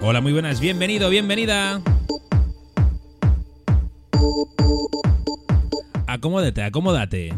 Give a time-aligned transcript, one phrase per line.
[0.00, 1.82] Hola, muy buenas, bienvenido, bienvenida.
[6.06, 7.34] Acomódate, acomódate.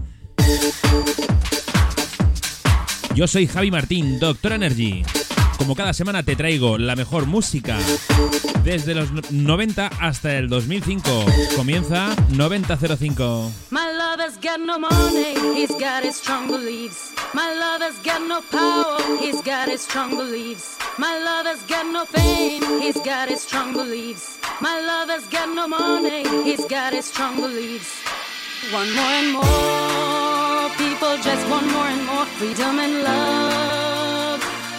[3.16, 5.02] Yo soy Javi Martín, Doctor Energy.
[5.58, 7.78] Como cada semana te traigo la mejor música
[8.64, 11.24] desde los 90 hasta el 2005.
[11.56, 13.50] Comienza 9005.
[13.70, 17.12] My lover's got no money, he's got his strong beliefs.
[17.32, 20.76] My lover's got no power, he's got his strong beliefs.
[20.98, 24.38] My lover's got no fame, he's got his strong beliefs.
[24.60, 28.02] My lover's got no money, he's got his strong beliefs.
[28.72, 33.63] One more and more people just want more and more freedom and love.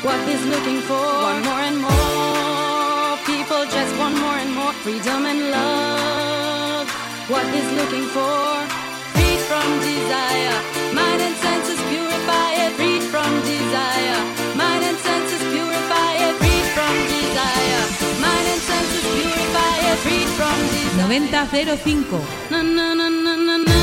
[0.06, 3.18] What he's looking for, one more and more.
[3.26, 4.72] People just want more and more.
[4.86, 6.88] Freedom and love.
[7.28, 8.38] What he's looking for,
[9.18, 10.58] freed from desire,
[10.94, 14.22] mind and senses purify it, freed from desire,
[14.54, 17.84] mind and senses purify it, freed from desire,
[18.22, 21.08] mind and senses purify it, freed from desire.
[21.10, 22.52] 9005.
[22.52, 23.75] Na, na, na, na, na, na, na,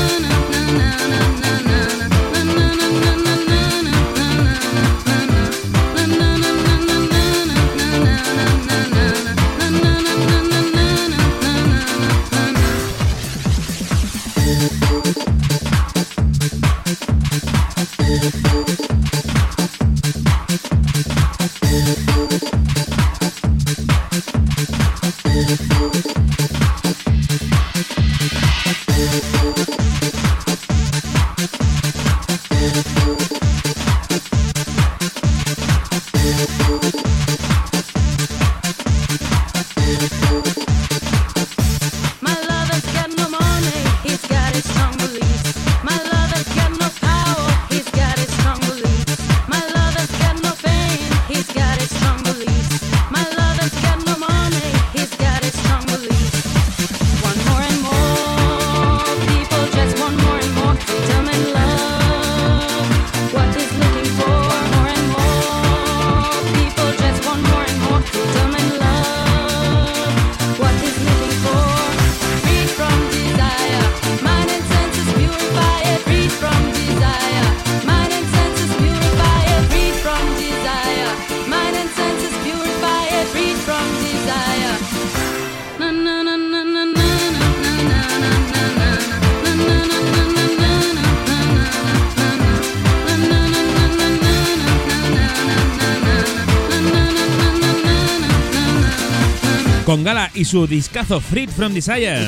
[99.93, 102.25] Con Gala y su discazo Freed from Desire.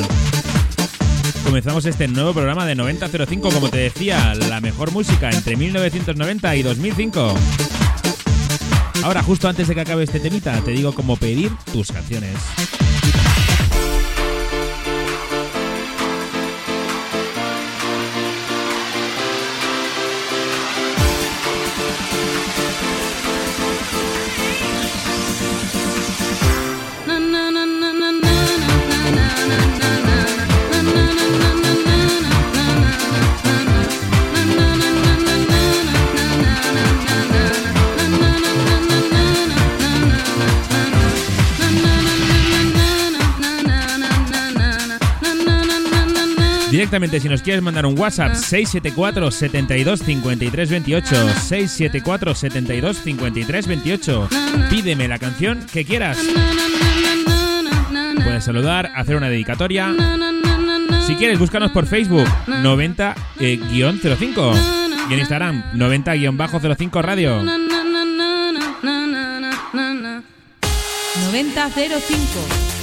[1.44, 6.62] Comenzamos este nuevo programa de 9005, como te decía, la mejor música entre 1990 y
[6.62, 7.34] 2005.
[9.04, 12.36] Ahora, justo antes de que acabe este temita, te digo cómo pedir tus canciones.
[46.86, 54.30] directamente si nos quieres mandar un WhatsApp 674 72 53 28 674 72 53 28
[54.70, 56.20] pídeme la canción que quieras
[58.24, 59.96] puedes saludar hacer una dedicatoria
[61.08, 63.66] si quieres búscanos por Facebook 90-05
[65.10, 67.42] y en Instagram 90-05 radio
[71.32, 72.75] 9005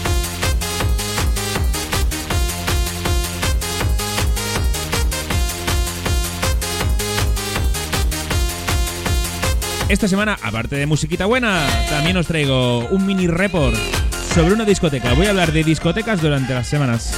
[9.93, 13.77] Esta semana, aparte de musiquita buena, también os traigo un mini report
[14.35, 15.13] sobre una discoteca.
[15.13, 17.13] Voy a hablar de discotecas durante las semanas.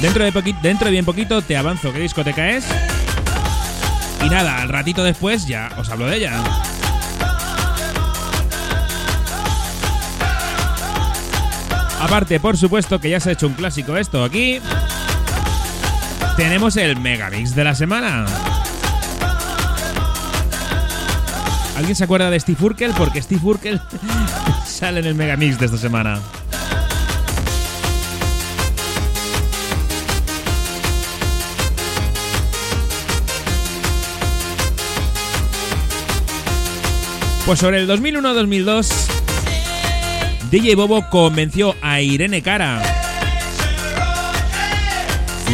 [0.00, 2.64] Dentro de, bien poquito te avanzo qué discoteca es.
[4.24, 6.40] Y nada, al ratito después ya os hablo de ella.
[12.00, 14.60] Aparte, por supuesto, que ya se ha hecho un clásico esto aquí.
[16.36, 18.24] Tenemos el Megamix de la semana.
[21.76, 22.92] ¿Alguien se acuerda de Steve Urkel?
[22.96, 23.80] Porque Steve Urkel
[24.66, 26.20] sale en el Megamix de esta semana.
[37.46, 38.88] Pues sobre el 2001-2002,
[40.50, 42.82] DJ Bobo convenció a Irene Cara,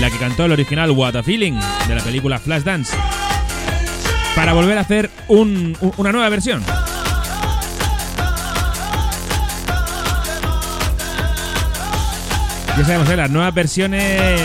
[0.01, 2.97] la que cantó el original What a Feeling de la película Flashdance,
[4.35, 6.63] para volver a hacer un- un- una nueva versión.
[12.79, 13.17] Ya sabemos, ¿eh?
[13.17, 14.41] las nuevas versiones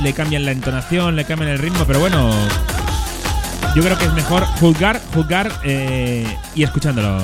[0.00, 2.30] le cambian la entonación, le cambian el ritmo, pero bueno,
[3.74, 7.20] yo creo que es mejor juzgar, juzgar eh, y escuchándolo.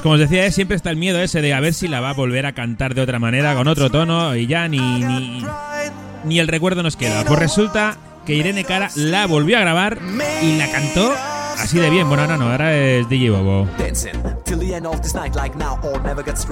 [0.00, 0.50] Pues como os decía, ¿eh?
[0.50, 2.94] siempre está el miedo ese de a ver si la va a volver a cantar
[2.94, 5.44] de otra manera, con otro tono, y ya ni, ni,
[6.24, 7.22] ni el recuerdo nos queda.
[7.26, 9.98] Pues resulta que Irene Cara la volvió a grabar
[10.42, 11.12] y la cantó
[11.58, 12.08] así de bien.
[12.08, 13.68] Bueno, ahora no, ahora es DJ Bobo.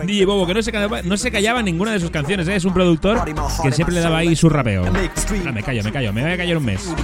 [0.05, 2.57] DJ Bobo, que no se, callaba, no se callaba ninguna de sus canciones, ¿eh?
[2.57, 3.25] es un productor
[3.63, 4.85] que siempre le daba ahí su rapeo.
[4.85, 6.87] Ah, me callo, me callo, me voy a callar un mes.
[6.87, 6.95] You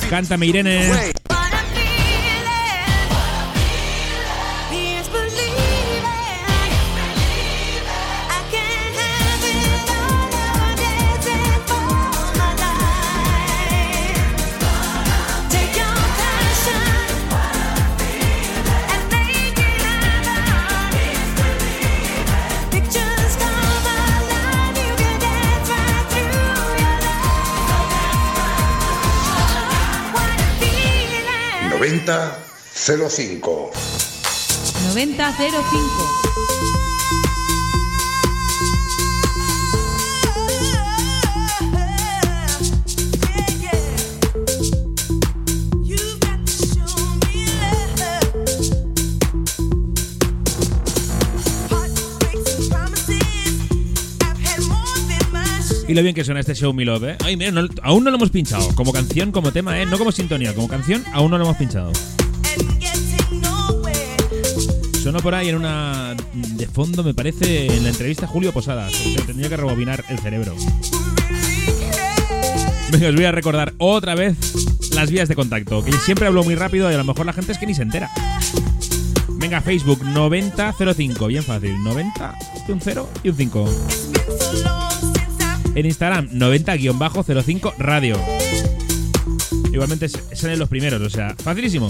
[0.00, 1.19] can
[32.96, 33.70] 9005.
[34.94, 36.20] 9005.
[55.86, 57.04] Y lo bien que suena este Show Me Love.
[57.04, 57.16] ¿eh?
[57.24, 58.74] Ay, mira, aún no lo hemos pinchado.
[58.74, 59.80] Como canción, como tema.
[59.80, 59.86] ¿eh?
[59.86, 61.92] No como sintonía, como canción, aún no lo hemos pinchado.
[65.02, 66.14] Sonó por ahí en una.
[66.34, 68.92] De fondo, me parece, en la entrevista Julio Posadas.
[69.26, 70.54] Tendría que rebobinar el cerebro.
[72.90, 74.36] Venga, os voy a recordar otra vez
[74.94, 77.52] las vías de contacto, que siempre hablo muy rápido y a lo mejor la gente
[77.52, 78.10] es que ni se entera.
[79.28, 82.38] Venga, Facebook 9005, bien fácil, 90,
[82.68, 83.70] un 0 y un 5.
[85.76, 88.20] En Instagram 90-05 radio.
[89.72, 91.88] Igualmente salen los primeros, o sea, facilísimo.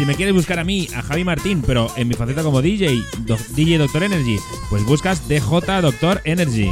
[0.00, 3.02] Si me quieres buscar a mí, a Javi Martín, pero en mi faceta como DJ,
[3.18, 4.38] do- DJ Doctor Energy,
[4.70, 5.42] pues buscas DJ
[5.82, 6.70] Doctor Energy.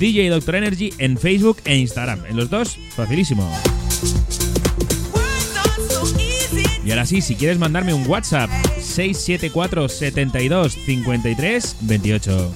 [0.00, 2.24] DJ Doctor Energy en Facebook e Instagram.
[2.28, 3.48] En los dos, facilísimo.
[6.84, 12.52] Y ahora sí, si quieres mandarme un WhatsApp, 674 72 53 28.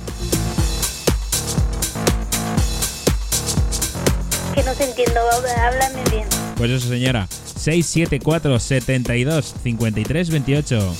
[4.57, 5.21] Que no te entiendo,
[5.57, 6.27] háblame bien.
[6.57, 7.29] Pues eso, señora.
[7.73, 10.95] 674 72 53 28.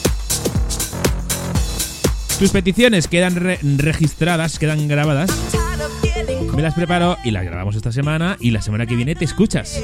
[2.39, 5.31] Tus peticiones quedan re- registradas, quedan grabadas.
[6.55, 9.81] Me las preparo y las grabamos esta semana y la semana que viene te escuchas.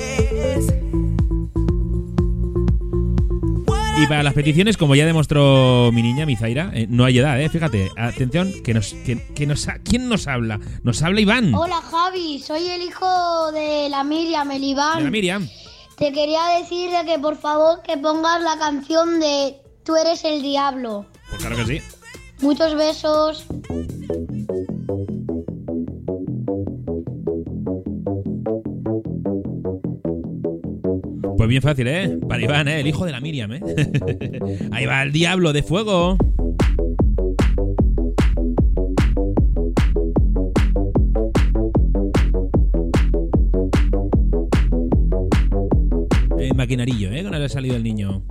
[3.97, 7.41] Y para las peticiones, como ya demostró mi niña, mi Zaira, eh, no hay edad,
[7.41, 7.49] ¿eh?
[7.49, 10.61] Fíjate, atención, que nos, que, que nos, ha- ¿quién nos habla?
[10.83, 11.55] Nos habla Iván.
[11.55, 14.99] Hola Javi, soy el hijo de la Miriam, el Iván.
[14.99, 15.49] De la Miriam.
[15.97, 20.41] Te quería decir de que por favor que pongas la canción de Tú eres el
[20.41, 21.05] diablo.
[21.29, 21.83] Pues claro que sí.
[22.41, 23.45] Muchos besos.
[31.37, 32.19] Pues bien fácil, ¿eh?
[32.27, 32.81] Para Iván, ¿eh?
[32.81, 33.61] El hijo de la Miriam, ¿eh?
[34.73, 36.17] Ahí va el diablo de fuego.
[46.75, 47.23] Maquinarillo, ¿eh?
[47.23, 48.23] Le ha salido el niño.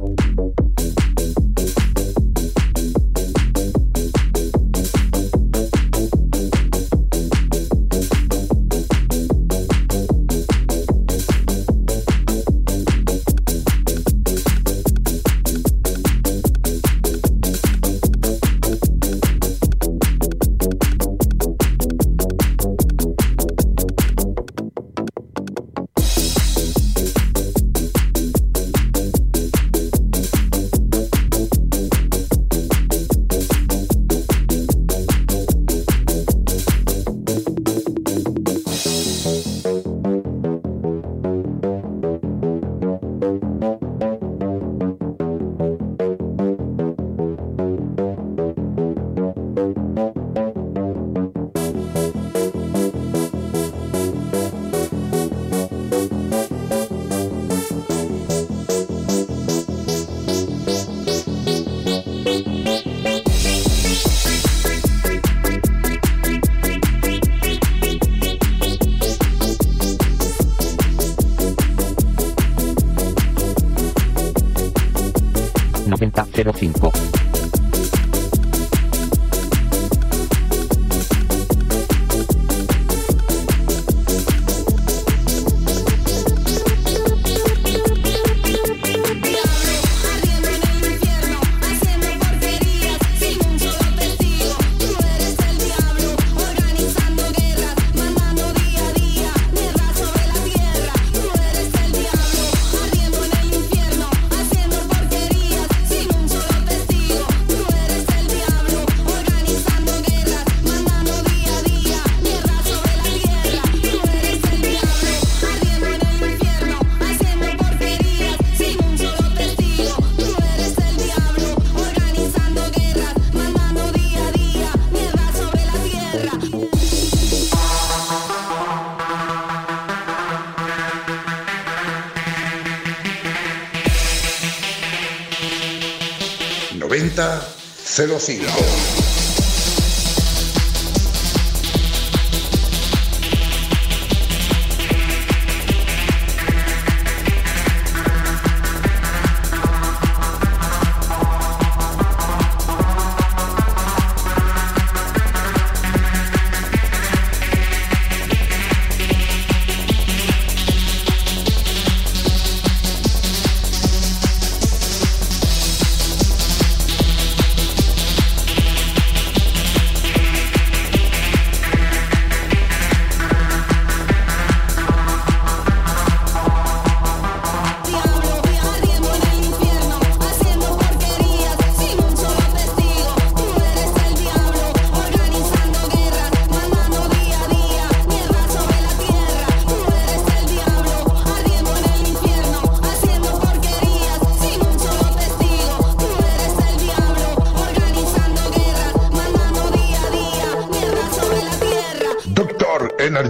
[138.08, 138.93] 05.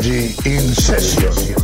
[0.04, 1.62] Energy in Session.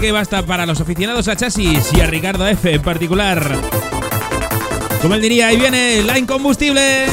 [0.00, 3.54] Que basta para los aficionados a chasis y a Ricardo F en particular.
[5.02, 7.06] Como él diría, ahí viene la incombustible.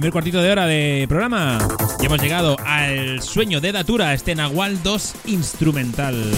[0.00, 1.58] Primer cuartito de hora de programa.
[2.00, 6.32] Y hemos llegado al sueño de Datura, este Nahual 2 instrumental.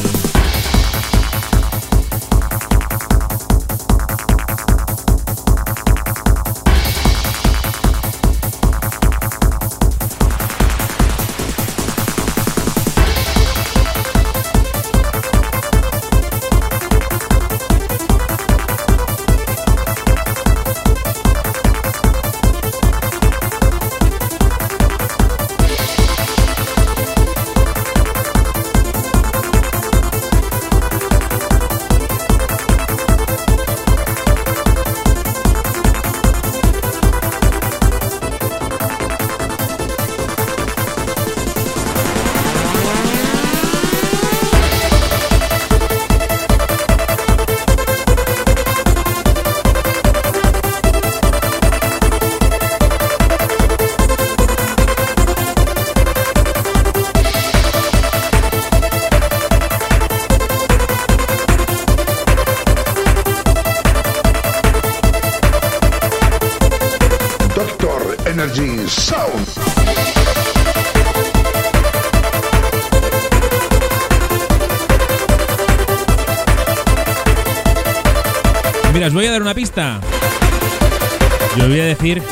[79.74, 82.22] Yo voy a decir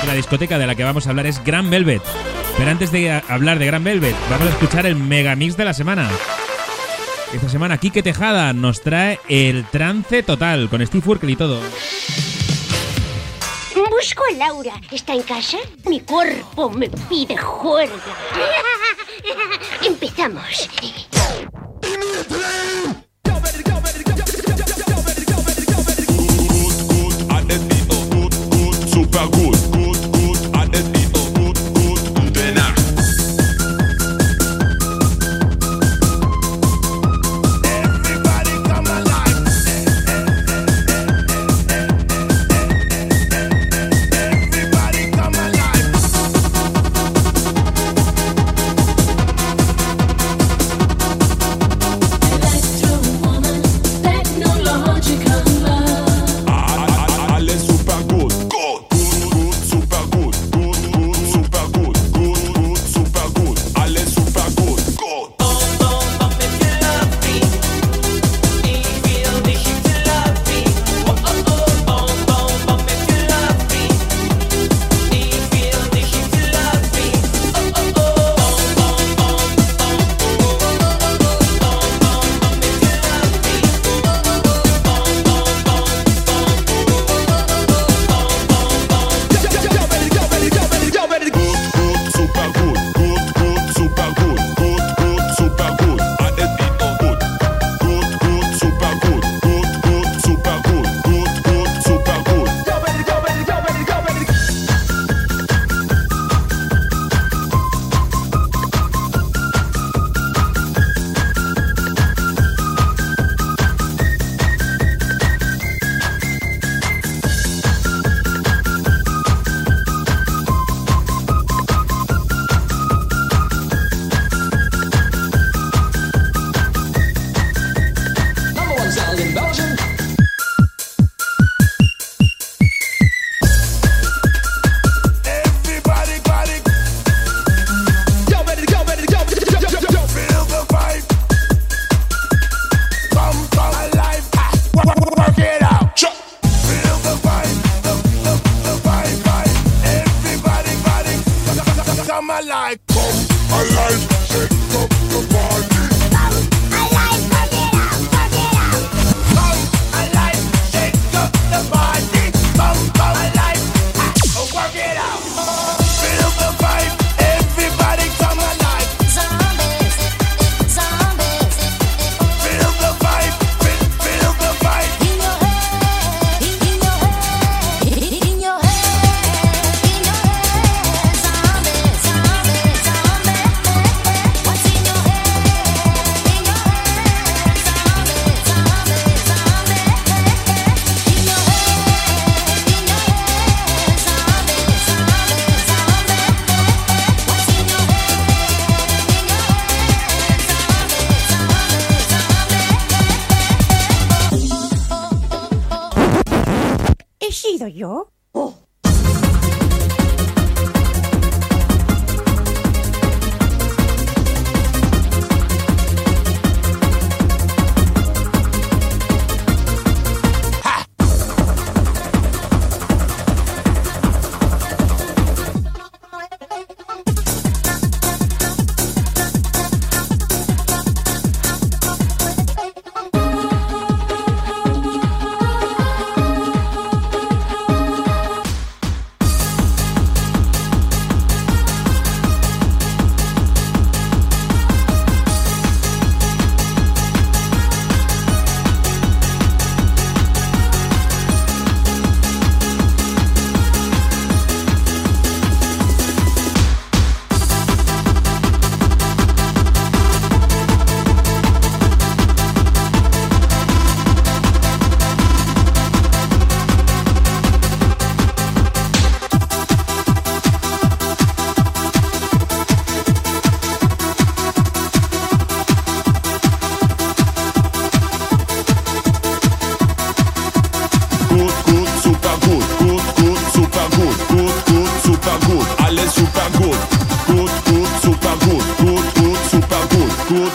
[0.00, 2.02] que la discoteca de la que vamos a hablar es Gran Velvet.
[2.56, 6.10] Pero antes de hablar de Gran Velvet, vamos a escuchar el megamix de la semana.
[7.32, 11.60] Esta semana Quique Tejada nos trae el trance total con Steve Urkel y todo.
[13.74, 14.74] Busco a Laura.
[14.90, 15.58] ¿Está en casa?
[15.86, 17.94] Mi cuerpo me pide juerga.
[19.86, 20.68] Empezamos.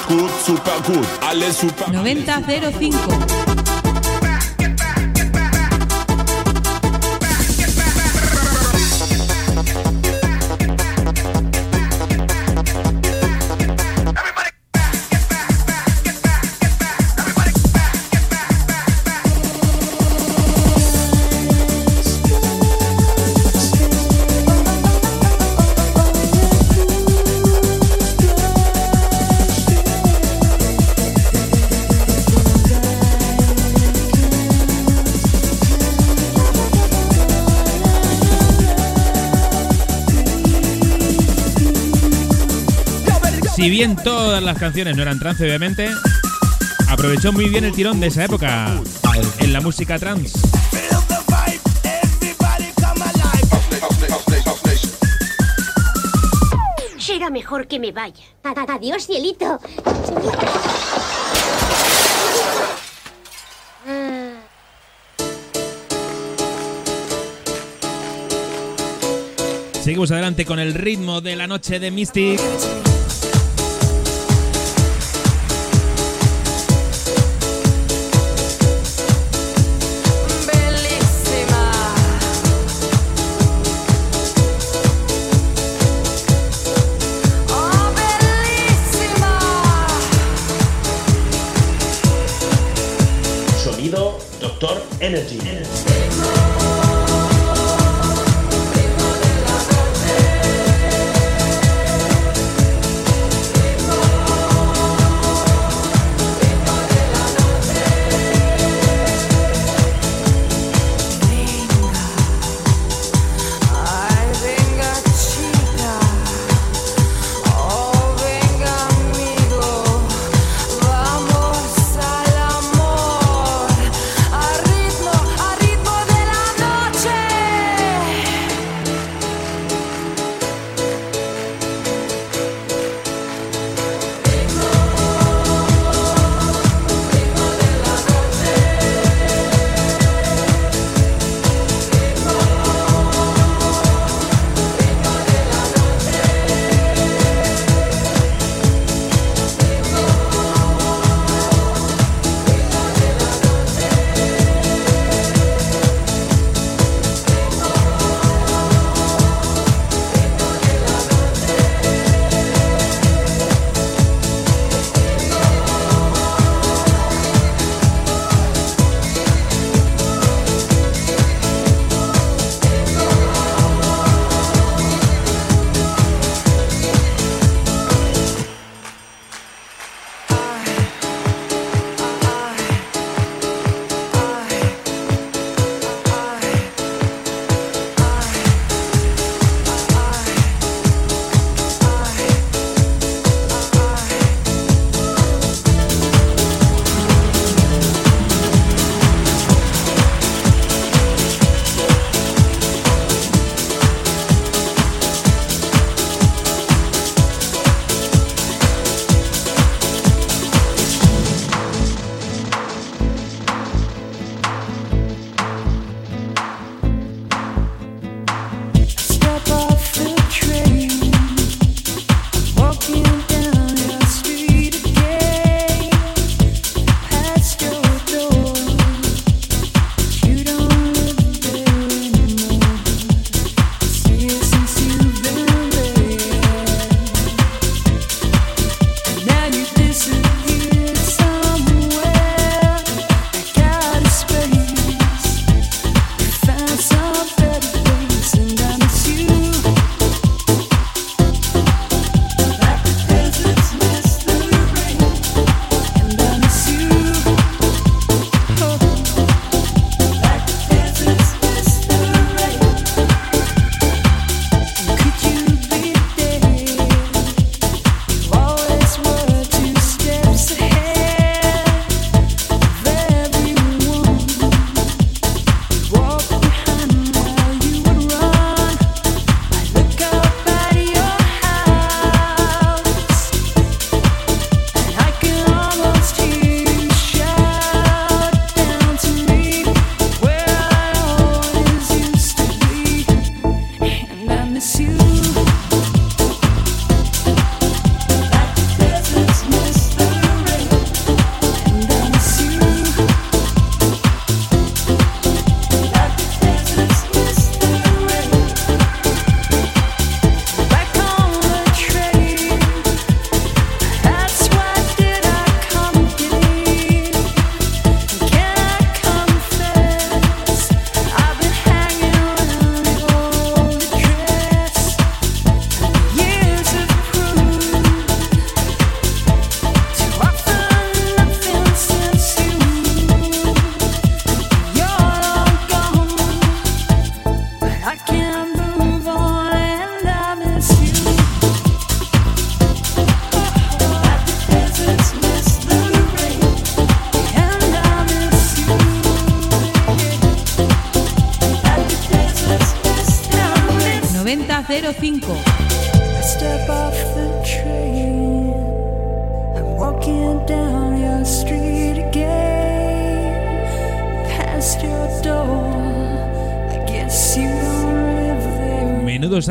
[0.07, 0.19] Good.
[0.19, 1.05] Good, super good.
[1.21, 1.91] Alles super.
[1.91, 3.66] 9005.
[43.67, 45.89] Si bien todas las canciones no eran trance, obviamente,
[46.87, 48.81] aprovechó muy bien el tirón de esa época
[49.39, 50.39] en la música trance.
[56.97, 58.23] Será mejor que me vaya.
[58.41, 59.59] Adiós, cielito.
[69.83, 72.39] Seguimos adelante con el ritmo de la noche de Mystic.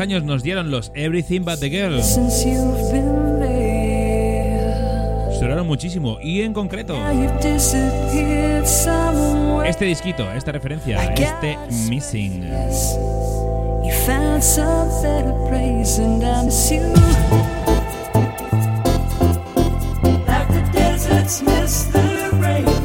[0.07, 2.01] años nos dieron los Everything But The Girl.
[5.37, 6.95] Sonaron muchísimo y en concreto
[9.65, 11.57] este disquito, esta referencia, este
[11.89, 12.49] Missing.
[20.25, 21.41] Like the deserts
[21.91, 22.76] the rain.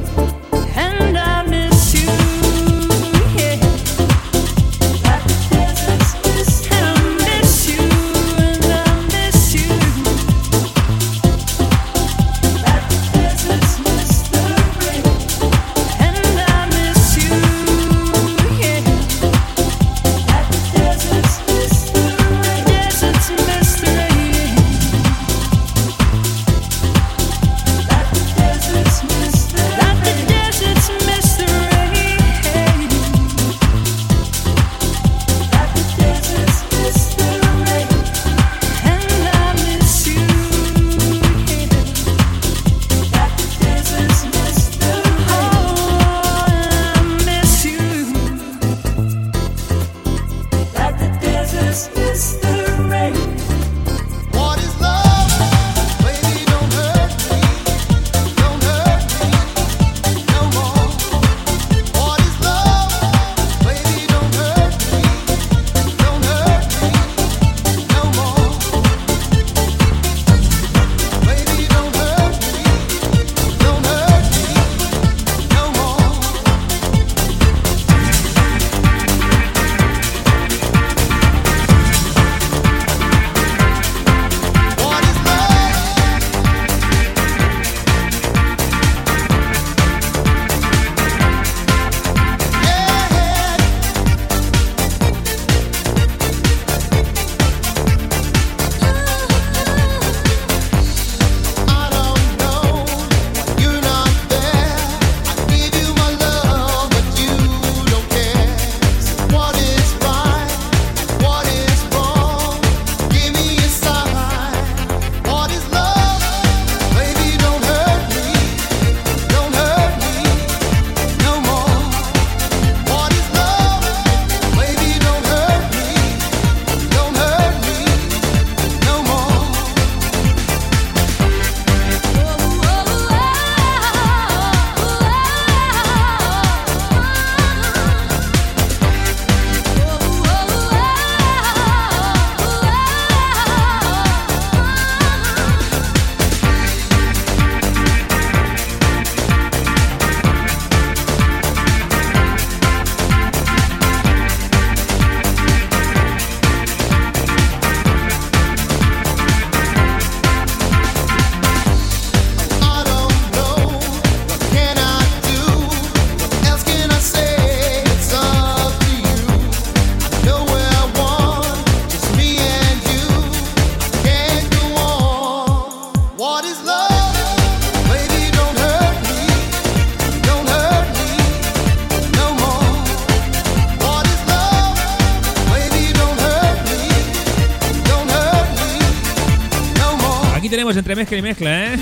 [190.72, 191.78] Pues entre mezcla y mezcla, ¿eh?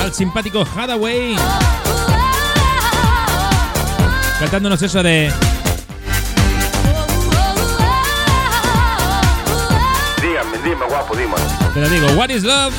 [0.00, 1.34] Al simpático Hadaway.
[4.38, 5.32] Cantándonos eso de.
[10.22, 11.34] Dígame, dime, guapo, dime.
[11.74, 12.72] Te lo digo, What is love?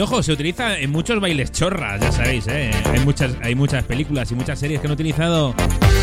[0.00, 2.70] Ojo, se utiliza en muchos bailes chorras, ya sabéis, ¿eh?
[2.86, 5.54] Hay muchas, hay muchas películas y muchas series que han utilizado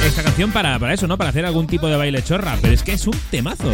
[0.05, 1.17] esta canción para, para eso, ¿no?
[1.17, 2.57] Para hacer algún tipo de baile chorra.
[2.61, 3.71] Pero es que es un temazo.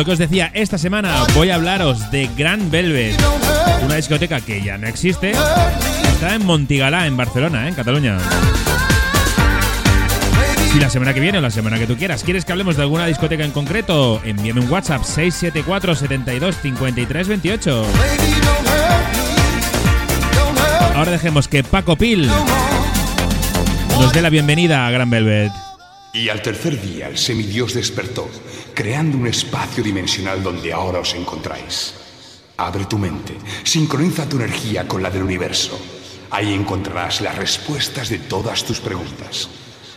[0.00, 3.14] Lo que os decía, esta semana voy a hablaros de Grand Velvet,
[3.84, 5.32] una discoteca que ya no existe.
[5.32, 7.68] Está en Montigalá, en Barcelona, ¿eh?
[7.68, 8.16] en Cataluña.
[10.72, 12.82] Si la semana que viene o la semana que tú quieras quieres que hablemos de
[12.82, 17.86] alguna discoteca en concreto, envíame un WhatsApp 674 72 53 28.
[20.96, 22.26] Ahora dejemos que Paco Pil
[24.00, 25.52] nos dé la bienvenida a Gran Velvet.
[26.12, 28.28] Y al tercer día el semidios despertó,
[28.74, 31.94] creando un espacio dimensional donde ahora os encontráis.
[32.56, 35.80] Abre tu mente, sincroniza tu energía con la del universo.
[36.30, 39.48] Ahí encontrarás las respuestas de todas tus preguntas.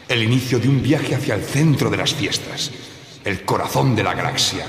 [0.08, 2.72] El inicio de un viaje hacia el centro de las fiestas,
[3.26, 4.66] el corazón de la galaxia,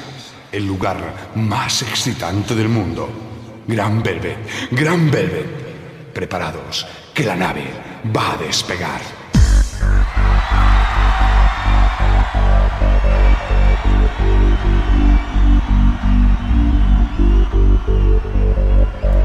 [0.50, 3.08] el lugar más excitante del mundo.
[3.66, 6.12] Gran Velvet, Gran Velvet.
[6.14, 7.64] Preparados, que la nave
[8.16, 9.23] va a despegar.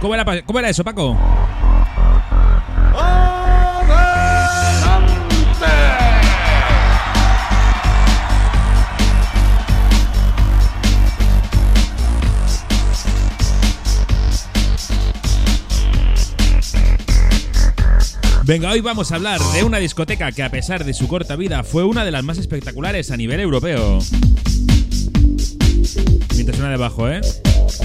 [0.02, 1.18] ¿Cómo era, cómo era eso, Paco?
[18.50, 21.64] Venga, hoy vamos a hablar de una discoteca que a pesar de su corta vida
[21.64, 24.00] fue una de las más espectaculares a nivel europeo.
[26.34, 27.22] Mientras suena debajo, ¿eh?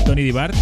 [0.06, 0.54] Tony Dibart.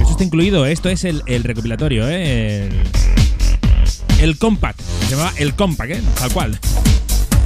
[0.00, 2.68] Eso está incluido, esto es el, recopilatorio, ¿eh?
[2.68, 4.80] El, el Compact.
[4.80, 6.02] Se llamaba el Compact, ¿eh?
[6.18, 6.58] Tal cual.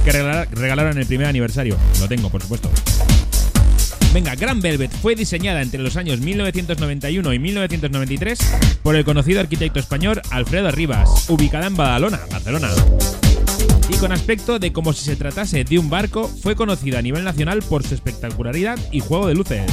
[0.05, 1.75] Que regalar- regalaron el primer aniversario.
[1.99, 2.71] Lo tengo, por supuesto.
[4.15, 8.39] Venga, Gran Velvet fue diseñada entre los años 1991 y 1993
[8.81, 12.69] por el conocido arquitecto español Alfredo Rivas, ubicada en Badalona, Barcelona.
[13.89, 17.25] Y con aspecto de como si se tratase de un barco, fue conocida a nivel
[17.25, 19.69] nacional por su espectacularidad y juego de luces.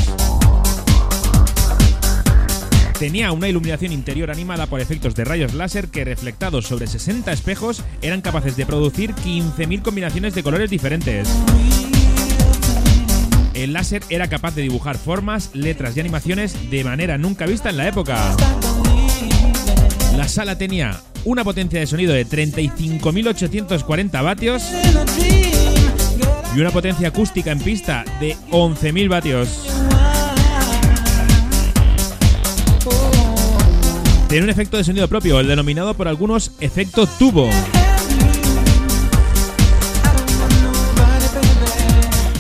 [2.99, 7.85] Tenía una iluminación interior animada por efectos de rayos láser que reflectados sobre 60 espejos
[8.03, 11.29] eran capaces de producir 15.000 combinaciones de colores diferentes.
[13.55, 17.77] El láser era capaz de dibujar formas, letras y animaciones de manera nunca vista en
[17.77, 18.35] la época.
[20.17, 24.63] La sala tenía una potencia de sonido de 35.840 vatios
[26.55, 29.67] y una potencia acústica en pista de 11.000 vatios.
[34.29, 37.51] Tiene un efecto de sonido propio, el denominado por algunos efecto tubo.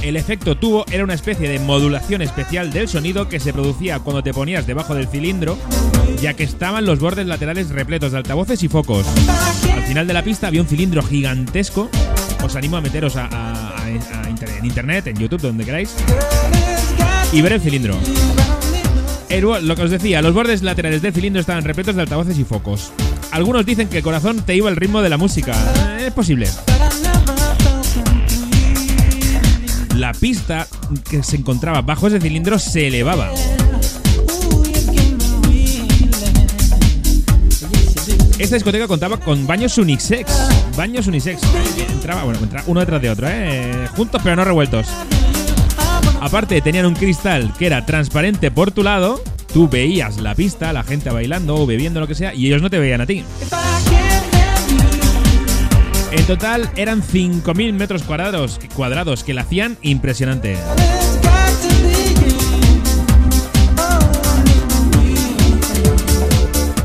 [0.03, 4.22] El efecto tubo era una especie de modulación especial del sonido que se producía cuando
[4.22, 5.57] te ponías debajo del cilindro,
[6.20, 9.07] ya que estaban los bordes laterales repletos de altavoces y focos.
[9.72, 11.88] Al final de la pista había un cilindro gigantesco.
[12.42, 13.84] Os animo a meteros a, a- a-
[14.24, 15.94] a inter- en internet, en YouTube, donde queráis,
[17.32, 17.96] y ver el cilindro.
[19.40, 22.92] Lo que os decía, los bordes laterales del cilindro estaban repletos de altavoces y focos.
[23.30, 25.55] Algunos dicen que el corazón te iba al ritmo de la música.
[26.05, 26.48] Es posible.
[30.03, 30.66] La pista
[31.09, 33.30] que se encontraba bajo ese cilindro se elevaba.
[38.36, 40.74] Esta discoteca contaba con baños unisex.
[40.76, 41.40] Baños unisex.
[41.88, 43.86] Entraba, bueno, entraba uno detrás de otro, ¿eh?
[43.94, 44.88] Juntos pero no revueltos.
[46.20, 49.22] Aparte, tenían un cristal que era transparente por tu lado.
[49.53, 52.70] Tú veías la pista, la gente bailando o bebiendo lo que sea, y ellos no
[52.70, 53.22] te veían a ti.
[56.12, 60.56] En total eran 5.000 metros cuadrados, cuadrados que la hacían impresionante.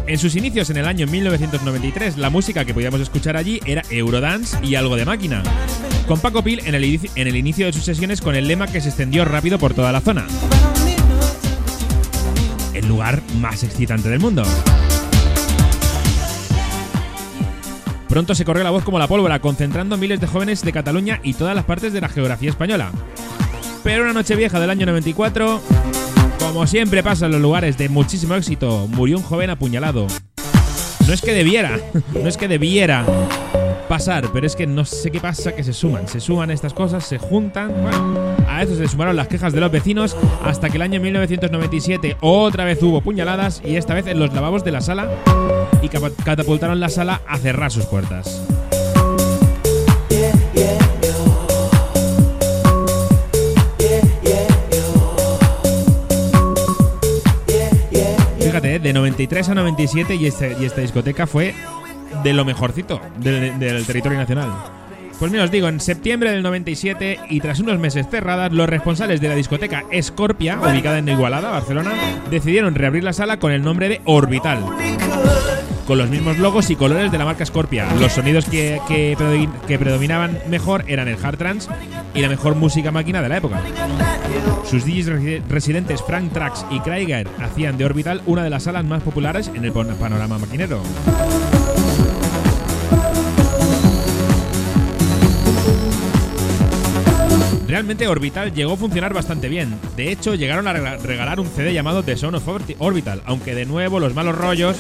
[0.08, 4.58] En sus inicios en el año 1993, la música que podíamos escuchar allí era Eurodance
[4.64, 5.44] y algo de máquina.
[6.08, 8.68] Con Paco Pil en el, inici- en el inicio de sus sesiones con el lema
[8.68, 10.26] que se extendió rápido por toda la zona.
[12.74, 14.44] El lugar más excitante del mundo.
[18.10, 21.34] Pronto se corrió la voz como la pólvora, concentrando miles de jóvenes de Cataluña y
[21.34, 22.92] todas las partes de la geografía española.
[23.84, 25.62] Pero una noche vieja del año 94,
[26.40, 30.08] como siempre pasa en los lugares de muchísimo éxito, murió un joven apuñalado.
[31.06, 31.80] No es que debiera,
[32.14, 33.06] no es que debiera
[33.88, 37.06] pasar, pero es que no sé qué pasa, que se suman, se suman estas cosas,
[37.06, 37.72] se juntan.
[37.82, 42.18] Bueno, a eso se sumaron las quejas de los vecinos hasta que el año 1997
[42.22, 45.10] otra vez hubo puñaladas y esta vez en los lavabos de la sala
[45.82, 48.42] y catapultaron la sala a cerrar sus puertas.
[58.40, 58.80] Fíjate, ¿eh?
[58.80, 61.54] de 93 a 97 y, este- y esta discoteca fue
[62.24, 64.50] de lo mejorcito del, territorio nacional.
[65.20, 69.20] Pues mira, os digo, en septiembre del 97 y tras unos meses cerradas, los responsables
[69.20, 71.92] de la discoteca Scorpia, ubicada en Igualada, Barcelona,
[72.30, 74.64] decidieron reabrir la sala con el nombre de Orbital.
[75.88, 77.88] Con los mismos logos y colores de la marca Scorpia.
[78.00, 81.70] Los sonidos que, que predomin- que predominaban mejor eran el hard trance
[82.14, 83.62] y la mejor música máquina de la época.
[84.70, 88.84] Sus DJs resi- residentes Frank Trax y Kraiger hacían de Orbital una de las salas
[88.86, 90.82] más populares en el panorama maquinero.
[97.68, 99.76] Realmente Orbital llegó a funcionar bastante bien.
[99.98, 102.48] De hecho, llegaron a rega- regalar un CD llamado The Son of
[102.80, 104.78] Orbital, aunque de nuevo los malos rollos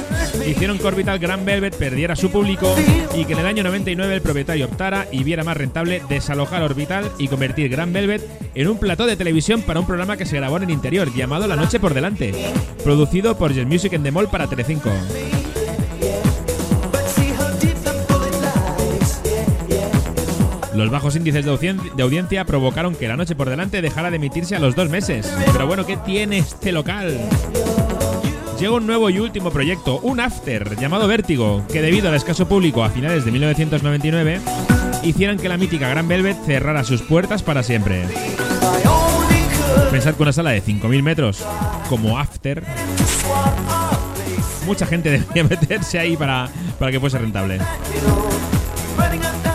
[0.48, 2.74] hicieron que Orbital Grand Velvet perdiera su público
[3.14, 7.12] y que en el año 99 el propietario optara y viera más rentable desalojar Orbital
[7.20, 8.22] y convertir Grand Velvet
[8.56, 11.46] en un plató de televisión para un programa que se grabó en el interior llamado
[11.46, 12.34] La Noche por Delante,
[12.86, 14.90] producido por Just Music en The Mall para Telecinco.
[20.78, 24.18] Los bajos índices de, audien- de audiencia provocaron que La Noche por Delante dejara de
[24.18, 25.28] emitirse a los dos meses.
[25.52, 27.18] Pero bueno, ¿qué tiene este local?
[28.60, 32.84] Llega un nuevo y último proyecto, un after, llamado Vértigo, que debido al escaso público
[32.84, 34.40] a finales de 1999,
[35.04, 38.06] hicieran que la mítica Gran Velvet cerrara sus puertas para siempre.
[39.92, 41.44] Pensad que una sala de 5.000 metros
[41.90, 42.64] como after,
[44.66, 46.50] mucha gente debería meterse ahí para,
[46.80, 47.60] para que fuese rentable.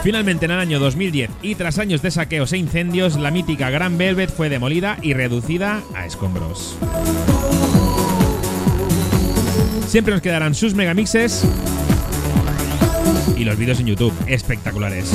[0.02, 3.96] Finalmente, en el año 2010 y tras años de saqueos e incendios, la mítica Gran
[3.96, 6.76] Velvet fue demolida y reducida a escombros.
[9.86, 11.44] Siempre nos quedarán sus megamixes
[13.36, 15.12] y los vídeos en YouTube, espectaculares.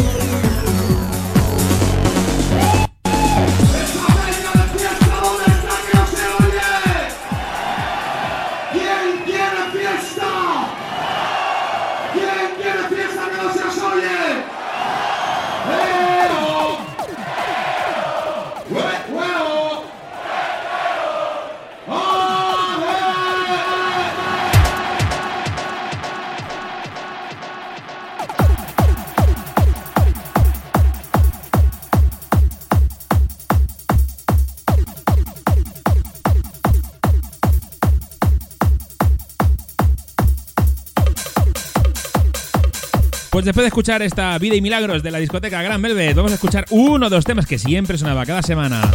[43.37, 46.35] Pues después de escuchar esta vida y milagros de la discoteca Gran Velvet, vamos a
[46.35, 48.89] escuchar uno de los temas que siempre sonaba cada semana.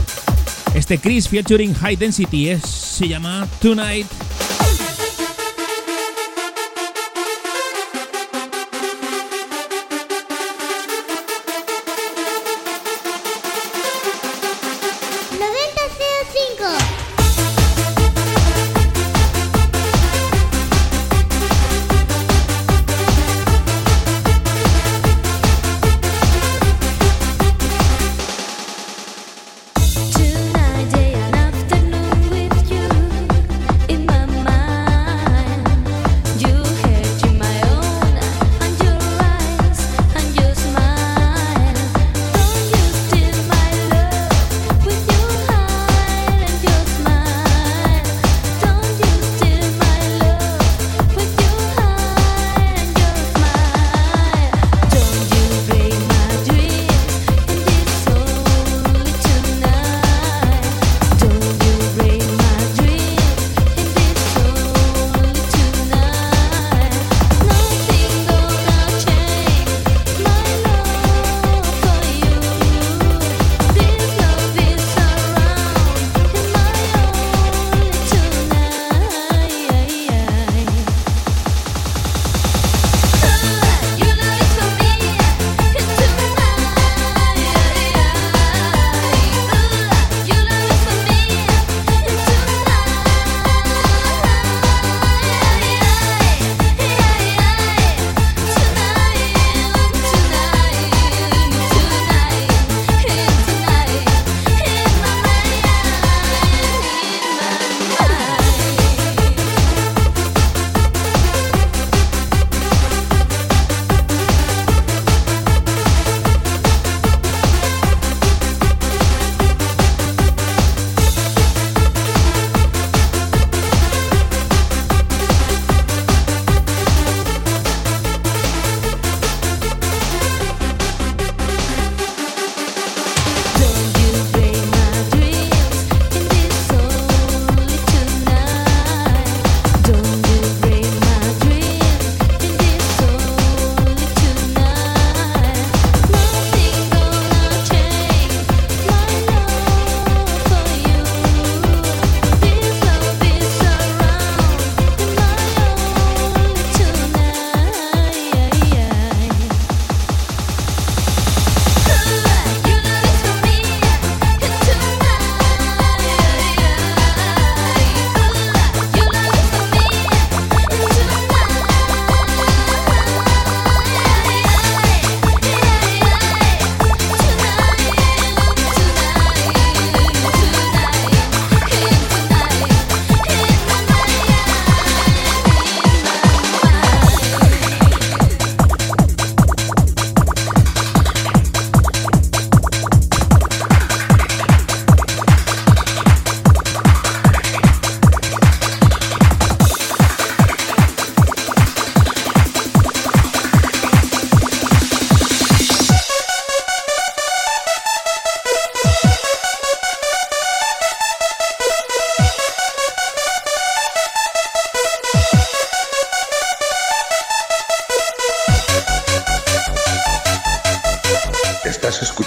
[0.75, 4.22] Este Chris featuring High Density es, se llama Tonight.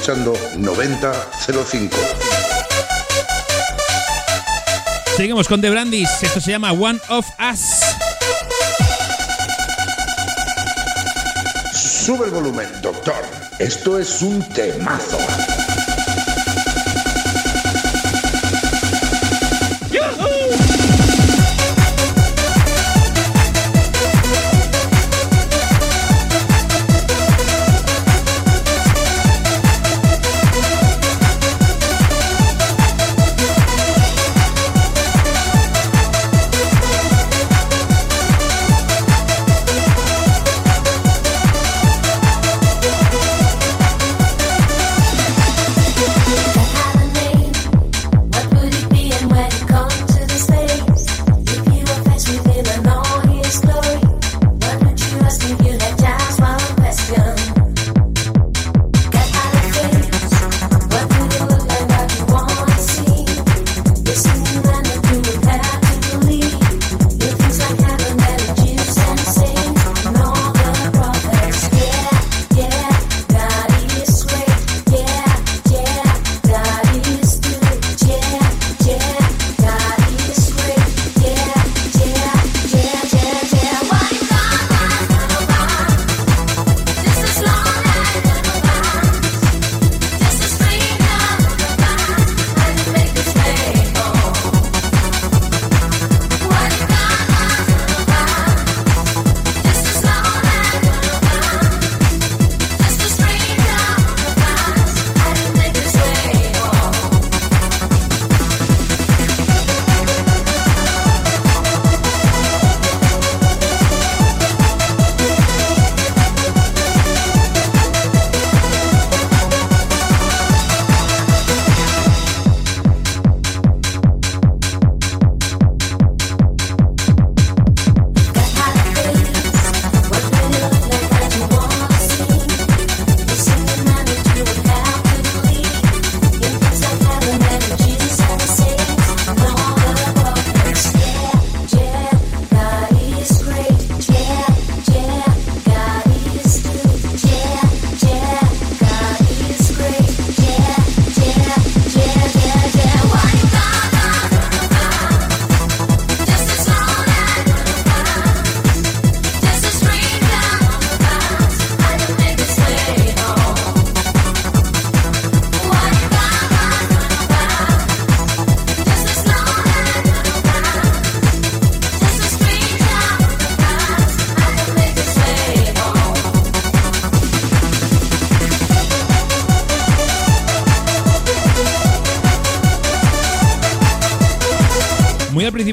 [0.06, 1.98] Escuchando 9005.
[5.18, 6.10] Seguimos con The Brandis.
[6.22, 7.80] Esto se llama One of Us.
[11.74, 13.16] Sube el volumen, doctor.
[13.58, 15.18] Esto es un temazo.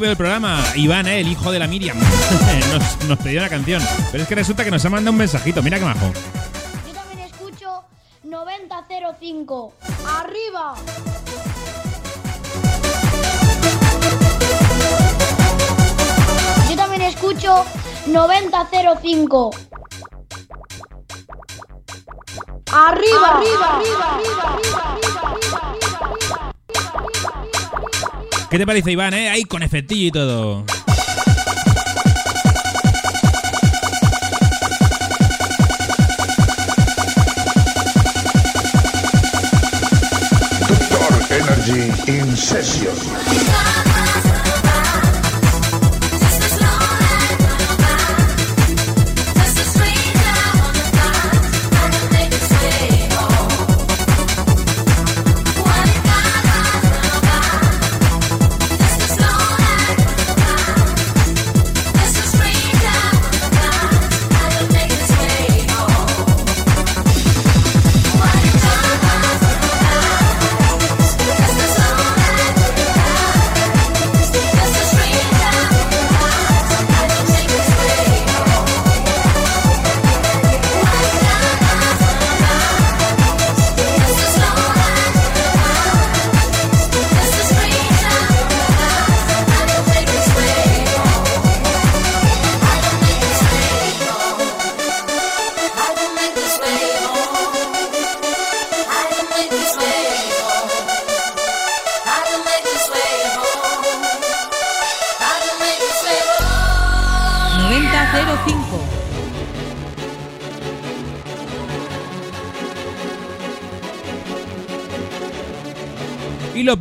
[0.02, 1.96] Principio del programa, Iván, eh, el hijo de la Miriam,
[2.72, 3.80] nos, nos pidió una canción.
[4.10, 5.62] Pero es que resulta que nos ha mandado un mensajito.
[5.62, 6.12] Mira qué majo.
[6.86, 7.84] Yo también escucho
[8.24, 9.74] 9005.
[10.04, 10.74] ¡Arriba!
[16.68, 17.64] Yo también escucho
[18.06, 19.50] 9005.
[28.52, 29.30] ¿Qué te parece, Iván, eh?
[29.30, 30.64] Ahí con efectillo y todo.
[40.68, 43.81] Doctor Energy in session.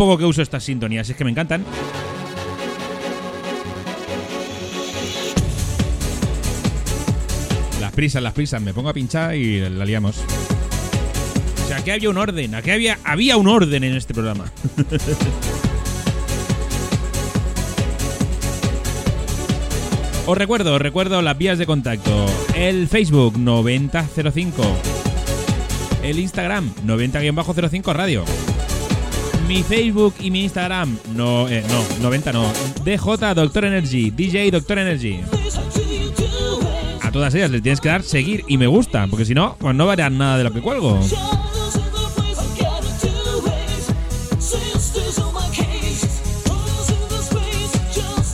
[0.02, 1.64] Poco que uso estas sintonías es que me encantan.
[7.80, 10.18] Las prisas, las prisas, me pongo a pinchar y la liamos.
[10.18, 14.46] O sea, aquí había un orden, aquí había, había un orden en este programa.
[20.26, 22.26] Os recuerdo, os recuerdo las vías de contacto.
[22.56, 24.64] El Facebook 9005.
[26.04, 28.24] El Instagram 90-05 Radio.
[29.52, 32.46] Mi Facebook y mi Instagram no, eh, no, 90 no.
[32.86, 35.20] DJ Doctor Energy, DJ Doctor Energy.
[37.02, 39.76] A todas ellas les tienes que dar seguir y me gusta, porque si no, pues
[39.76, 41.02] no verán nada de lo que cuelgo.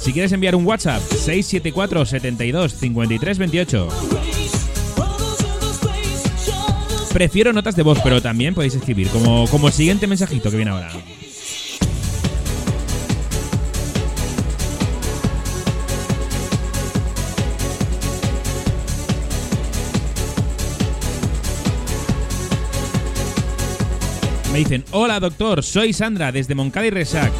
[0.01, 4.26] Si quieres enviar un WhatsApp, 674 72 53 28.
[7.17, 10.69] Prefiero notas de voz, pero también podéis escribir, como, como el siguiente mensajito que viene
[10.69, 10.91] ahora.
[24.53, 27.31] Me dicen, hola doctor, soy Sandra desde Moncada y Resac.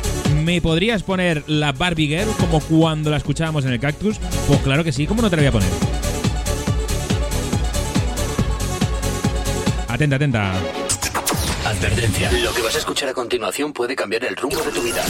[0.44, 4.18] ¿Me podrías poner la Barbie Girl como cuando la escuchábamos en el Cactus?
[4.48, 6.07] Pues claro que sí, ¿cómo no te la voy a poner?
[9.98, 10.52] Atenta, atenta.
[11.66, 12.32] Advertencia.
[12.34, 15.04] Lo que vas a escuchar a continuación puede cambiar el rumbo de tu vida.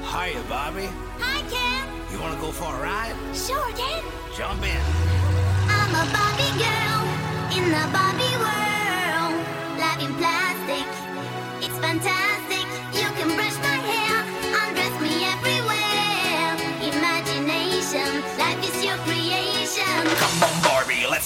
[0.00, 0.88] Hiya, Bobby.
[1.20, 1.84] Hi, Ken.
[2.10, 3.14] You want to go for a ride?
[3.34, 4.02] Sure, Ken.
[4.34, 4.80] Jump in.
[5.68, 7.04] I'm a Barbie girl
[7.52, 9.36] in the Barbie world.
[9.76, 10.88] Life in plastic,
[11.60, 12.35] it's fantastic.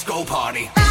[0.01, 0.89] Let's go party.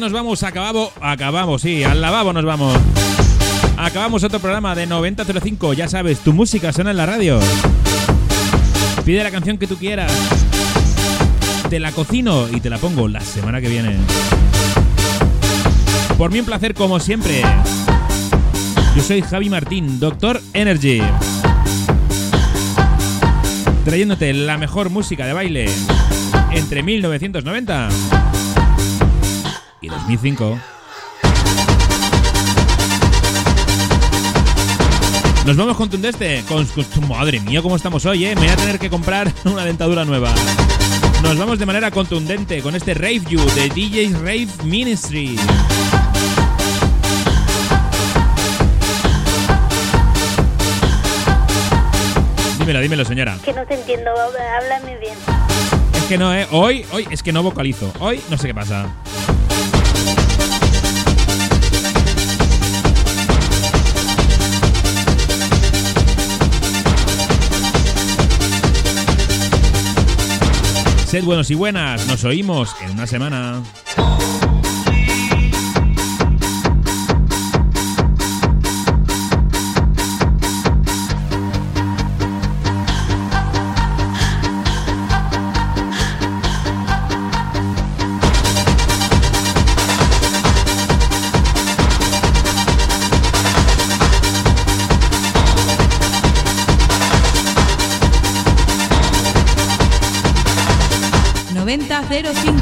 [0.00, 0.42] Nos vamos.
[0.42, 2.76] Acabamos, acabamos, sí, al lavabo nos vamos.
[3.76, 5.72] Acabamos otro programa de 9005.
[5.72, 7.40] Ya sabes, tu música suena en la radio.
[9.04, 10.12] Pide la canción que tú quieras.
[11.70, 13.96] Te la cocino y te la pongo la semana que viene.
[16.16, 17.42] Por mí un placer como siempre.
[18.94, 21.00] Yo soy Javi Martín, Doctor Energy.
[23.84, 25.70] Trayéndote la mejor música de baile
[26.52, 28.17] entre 1990 y
[30.08, 30.58] 2005.
[35.44, 36.42] Nos vamos con Tundeste.
[36.48, 38.34] Con, con- madre mía, cómo estamos hoy, ¿eh?
[38.34, 40.32] Me voy a tener que comprar una dentadura nueva.
[41.22, 45.36] Nos vamos de manera contundente con este Rave You de DJ's Rave Ministry.
[52.58, 53.38] Dímelo, dímelo, señora.
[53.44, 55.14] Que no te entiendo, háblame bien.
[55.94, 56.46] Es que no, ¿eh?
[56.50, 57.90] Hoy, hoy es que no vocalizo.
[58.00, 58.86] Hoy no sé qué pasa.
[71.08, 73.62] Sed buenos y buenas, nos oímos en una semana.
[102.08, 102.57] 050